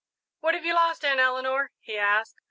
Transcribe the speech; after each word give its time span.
"What 0.39 0.55
have 0.55 0.65
you 0.65 0.73
lost, 0.73 1.05
Aunt 1.05 1.19
Eleanor?" 1.19 1.69
he 1.79 1.95
asked. 1.95 2.39